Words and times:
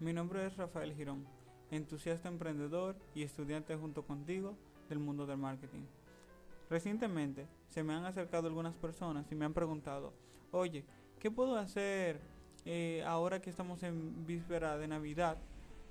Mi 0.00 0.12
nombre 0.12 0.46
es 0.46 0.56
Rafael 0.56 0.94
Girón, 0.94 1.26
entusiasta 1.72 2.28
emprendedor 2.28 2.94
y 3.16 3.24
estudiante 3.24 3.74
junto 3.74 4.04
contigo 4.04 4.56
del 4.88 5.00
mundo 5.00 5.26
del 5.26 5.38
marketing. 5.38 5.86
Recientemente 6.70 7.48
se 7.66 7.82
me 7.82 7.94
han 7.94 8.04
acercado 8.04 8.46
algunas 8.46 8.76
personas 8.76 9.26
y 9.32 9.34
me 9.34 9.44
han 9.44 9.54
preguntado, 9.54 10.12
oye, 10.52 10.84
¿qué 11.18 11.32
puedo 11.32 11.56
hacer 11.56 12.20
eh, 12.64 13.02
ahora 13.08 13.42
que 13.42 13.50
estamos 13.50 13.82
en 13.82 14.24
víspera 14.24 14.78
de 14.78 14.86
Navidad 14.86 15.36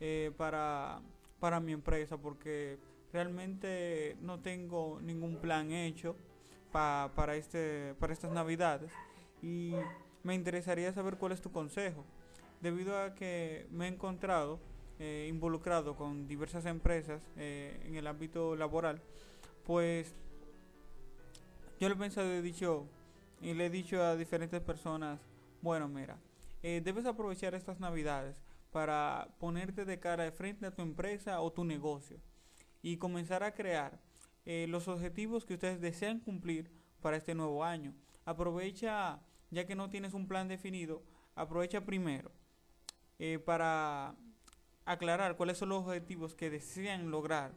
eh, 0.00 0.32
para, 0.34 1.02
para 1.38 1.60
mi 1.60 1.72
empresa? 1.72 2.16
Porque 2.16 2.78
realmente 3.12 4.16
no 4.22 4.40
tengo 4.40 4.98
ningún 5.02 5.36
plan 5.36 5.72
hecho 5.72 6.16
para, 6.72 7.36
este, 7.36 7.94
para 7.98 8.14
estas 8.14 8.32
Navidades 8.32 8.92
y 9.42 9.74
me 10.22 10.34
interesaría 10.34 10.90
saber 10.94 11.18
cuál 11.18 11.32
es 11.32 11.42
tu 11.42 11.52
consejo, 11.52 12.02
debido 12.60 13.00
a 13.00 13.14
que 13.14 13.66
me 13.70 13.86
he 13.86 13.88
encontrado 13.88 14.60
eh, 14.98 15.26
involucrado 15.30 15.96
con 15.96 16.26
diversas 16.26 16.66
empresas 16.66 17.22
en 17.36 17.94
el 17.94 18.06
ámbito 18.06 18.54
laboral, 18.54 19.00
pues 19.64 20.14
yo 21.80 21.88
lo 21.88 21.94
he 21.94 21.98
pensado 21.98 22.28
y 22.28 22.36
he 22.36 22.42
dicho, 22.42 22.86
y 23.40 23.54
le 23.54 23.66
he 23.66 23.70
dicho 23.70 24.02
a 24.02 24.14
diferentes 24.14 24.60
personas, 24.60 25.18
bueno, 25.62 25.88
mira, 25.88 26.18
eh, 26.62 26.82
debes 26.84 27.06
aprovechar 27.06 27.54
estas 27.54 27.80
navidades 27.80 28.42
para 28.70 29.28
ponerte 29.38 29.86
de 29.86 29.98
cara 29.98 30.24
de 30.24 30.32
frente 30.32 30.66
a 30.66 30.74
tu 30.74 30.82
empresa 30.82 31.40
o 31.40 31.50
tu 31.50 31.64
negocio 31.64 32.18
y 32.82 32.98
comenzar 32.98 33.42
a 33.42 33.54
crear 33.54 33.98
eh, 34.44 34.66
los 34.68 34.88
objetivos 34.88 35.46
que 35.46 35.54
ustedes 35.54 35.80
desean 35.80 36.20
cumplir 36.20 36.70
para 37.00 37.16
este 37.16 37.34
nuevo 37.34 37.64
año. 37.64 37.94
Aprovecha, 38.26 39.20
ya 39.50 39.66
que 39.66 39.74
no 39.74 39.88
tienes 39.88 40.12
un 40.12 40.28
plan 40.28 40.48
definido, 40.48 41.02
aprovecha 41.34 41.86
primero 41.86 42.30
eh, 43.20 43.38
para 43.38 44.16
aclarar 44.84 45.36
cuáles 45.36 45.58
son 45.58 45.68
los 45.68 45.84
objetivos 45.84 46.34
que 46.34 46.50
desean 46.50 47.12
lograr, 47.12 47.52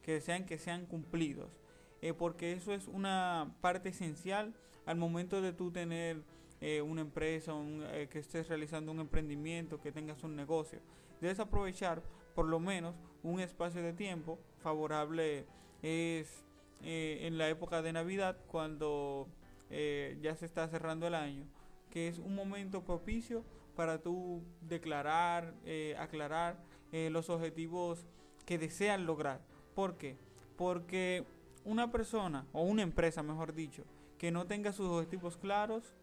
que 0.00 0.12
desean 0.12 0.46
que 0.46 0.56
sean 0.56 0.86
cumplidos 0.86 1.60
eh, 2.00 2.14
porque 2.14 2.52
eso 2.52 2.72
es 2.72 2.86
una 2.86 3.54
parte 3.60 3.88
esencial 3.88 4.54
al 4.86 4.96
momento 4.96 5.42
de 5.42 5.52
tú 5.52 5.70
tener 5.70 6.22
eh, 6.60 6.80
una 6.80 7.00
empresa, 7.00 7.52
eh, 7.92 8.08
que 8.10 8.20
estés 8.20 8.48
realizando 8.48 8.92
un 8.92 9.00
emprendimiento, 9.00 9.80
que 9.80 9.92
tengas 9.92 10.22
un 10.22 10.36
negocio. 10.36 10.80
Debes 11.20 11.40
aprovechar 11.40 12.02
por 12.34 12.46
lo 12.46 12.60
menos 12.60 12.94
un 13.22 13.40
espacio 13.40 13.82
de 13.82 13.92
tiempo 13.92 14.38
favorable 14.58 15.46
es 15.82 16.44
en 16.80 17.38
la 17.38 17.48
época 17.48 17.82
de 17.82 17.92
Navidad 17.92 18.36
cuando 18.46 19.26
ya 19.68 20.36
se 20.36 20.46
está 20.46 20.68
cerrando 20.68 21.08
el 21.08 21.14
año, 21.16 21.44
que 21.90 22.06
es 22.06 22.18
un 22.18 22.36
momento 22.36 22.84
propicio 22.84 23.44
para 23.78 24.02
tú 24.02 24.42
declarar, 24.60 25.54
aclarar 26.00 26.58
los 26.90 27.30
objetivos 27.30 28.04
que 28.44 28.58
desean 28.58 29.06
lograr. 29.06 29.40
¿Por 29.76 29.96
qué? 29.96 30.16
Porque 30.56 31.24
una 31.64 31.92
persona, 31.92 32.44
o 32.52 32.62
una 32.62 32.82
empresa 32.82 33.22
mejor 33.22 33.54
dicho, 33.54 33.84
que 34.18 34.32
no 34.32 34.46
tenga 34.46 34.72
sus 34.72 34.88
objetivos 34.88 35.36
claros, 35.36 35.94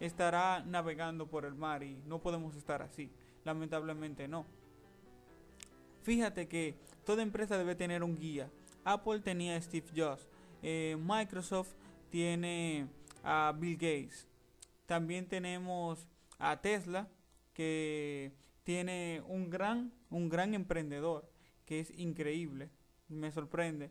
estará 0.00 0.64
navegando 0.66 1.28
por 1.28 1.44
el 1.44 1.54
mar 1.54 1.84
y 1.84 2.02
no 2.04 2.18
podemos 2.18 2.56
estar 2.56 2.82
así. 2.82 3.12
Lamentablemente 3.44 4.26
no. 4.26 4.44
Fíjate 6.02 6.48
que 6.48 6.74
toda 7.04 7.22
empresa 7.22 7.56
debe 7.56 7.76
tener 7.76 8.02
un 8.02 8.18
guía. 8.18 8.50
Apple 8.82 9.20
tenía 9.20 9.54
a 9.54 9.60
Steve 9.60 9.86
Jobs. 9.94 10.26
Eh, 10.64 10.96
Microsoft 10.98 11.74
tiene 12.10 12.88
a 13.22 13.54
Bill 13.56 13.74
Gates. 13.76 14.26
También 14.86 15.28
tenemos 15.28 16.08
a 16.40 16.60
Tesla, 16.60 17.06
que 17.60 18.32
tiene 18.64 19.22
un 19.26 19.50
gran, 19.50 19.92
un 20.08 20.28
gran 20.28 20.54
emprendedor, 20.54 21.30
que 21.66 21.80
es 21.80 21.90
increíble. 21.98 22.70
Me 23.08 23.30
sorprende 23.32 23.90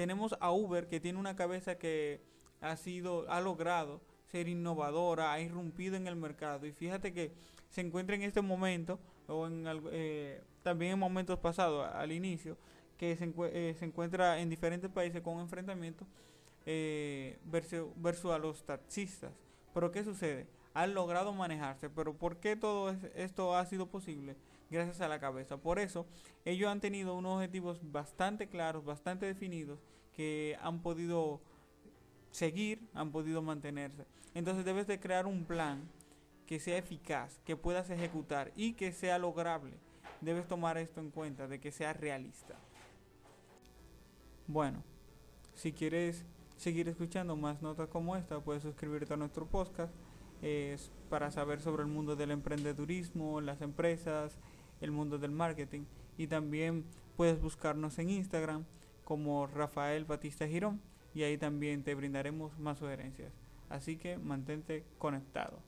tenemos 0.00 0.34
a 0.40 0.50
Uber 0.50 0.88
que 0.88 0.98
tiene 0.98 1.18
una 1.18 1.36
cabeza 1.36 1.76
que 1.76 2.22
ha 2.62 2.74
sido, 2.78 3.30
ha 3.30 3.38
logrado 3.42 4.00
ser 4.32 4.48
innovadora, 4.48 5.30
ha 5.30 5.40
irrumpido 5.42 5.94
en 5.94 6.06
el 6.06 6.16
mercado 6.16 6.64
y 6.64 6.72
fíjate 6.72 7.12
que 7.12 7.32
se 7.68 7.82
encuentra 7.82 8.16
en 8.16 8.22
este 8.22 8.40
momento 8.40 8.98
o 9.28 9.46
en 9.46 9.64
eh, 9.92 10.42
también 10.62 10.92
en 10.92 10.98
momentos 10.98 11.38
pasados 11.38 11.86
al 11.92 12.12
inicio 12.12 12.56
que 12.96 13.14
se, 13.14 13.30
eh, 13.52 13.74
se, 13.78 13.84
encuentra 13.84 14.40
en 14.40 14.48
diferentes 14.48 14.90
países 14.90 15.20
con 15.20 15.34
un 15.34 15.42
enfrentamiento 15.42 16.06
eh, 16.64 17.38
versus, 17.44 17.90
versus, 17.96 18.30
a 18.30 18.38
los 18.38 18.64
taxistas. 18.64 19.32
Pero 19.74 19.90
¿qué 19.90 20.02
sucede? 20.02 20.46
Han 20.74 20.94
logrado 20.94 21.32
manejarse, 21.32 21.90
pero 21.90 22.14
¿por 22.14 22.38
qué 22.38 22.56
todo 22.56 22.90
esto 23.14 23.56
ha 23.56 23.66
sido 23.66 23.86
posible? 23.86 24.36
gracias 24.70 25.00
a 25.00 25.08
la 25.08 25.18
cabeza. 25.18 25.56
Por 25.56 25.78
eso, 25.78 26.06
ellos 26.44 26.70
han 26.70 26.80
tenido 26.80 27.14
unos 27.14 27.36
objetivos 27.36 27.80
bastante 27.82 28.48
claros, 28.48 28.84
bastante 28.84 29.26
definidos, 29.26 29.80
que 30.14 30.56
han 30.62 30.80
podido 30.80 31.40
seguir, 32.30 32.88
han 32.94 33.10
podido 33.10 33.42
mantenerse. 33.42 34.06
Entonces 34.34 34.64
debes 34.64 34.86
de 34.86 35.00
crear 35.00 35.26
un 35.26 35.44
plan 35.44 35.88
que 36.46 36.60
sea 36.60 36.78
eficaz, 36.78 37.40
que 37.44 37.56
puedas 37.56 37.90
ejecutar 37.90 38.52
y 38.56 38.74
que 38.74 38.92
sea 38.92 39.18
lograble. 39.18 39.76
Debes 40.20 40.46
tomar 40.46 40.78
esto 40.78 41.00
en 41.00 41.10
cuenta, 41.10 41.48
de 41.48 41.60
que 41.60 41.72
sea 41.72 41.92
realista. 41.92 42.54
Bueno, 44.46 44.82
si 45.54 45.72
quieres 45.72 46.24
seguir 46.56 46.88
escuchando 46.88 47.36
más 47.36 47.62
notas 47.62 47.88
como 47.88 48.16
esta, 48.16 48.40
puedes 48.40 48.62
suscribirte 48.62 49.14
a 49.14 49.16
nuestro 49.16 49.46
podcast 49.46 49.92
es 50.42 50.90
para 51.08 51.30
saber 51.30 51.60
sobre 51.60 51.82
el 51.82 51.88
mundo 51.88 52.16
del 52.16 52.30
emprendedurismo, 52.30 53.40
las 53.40 53.60
empresas, 53.60 54.38
el 54.80 54.90
mundo 54.90 55.18
del 55.18 55.32
marketing. 55.32 55.82
Y 56.16 56.26
también 56.26 56.84
puedes 57.16 57.40
buscarnos 57.40 57.98
en 57.98 58.10
Instagram 58.10 58.64
como 59.04 59.46
Rafael 59.46 60.04
Batista 60.04 60.46
Girón 60.46 60.80
y 61.14 61.22
ahí 61.22 61.36
también 61.36 61.82
te 61.82 61.94
brindaremos 61.94 62.58
más 62.58 62.78
sugerencias. 62.78 63.32
Así 63.68 63.96
que 63.96 64.18
mantente 64.18 64.84
conectado. 64.98 65.60